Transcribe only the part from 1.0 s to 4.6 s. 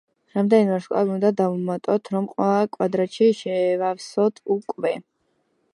უნდა დავუმატოთ, რომ ყველა კვადრატი შევავსოთ